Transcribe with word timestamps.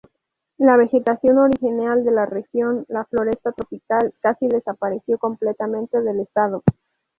La 0.57 0.77
vegetación 0.77 1.37
original 1.37 2.03
de 2.03 2.09
la 2.09 2.25
región, 2.25 2.85
la 2.89 3.05
floresta 3.05 3.51
tropical, 3.51 4.15
casi 4.19 4.47
desapareció 4.47 5.19
completamente 5.19 6.01
del 6.01 6.21
estado. 6.21 6.63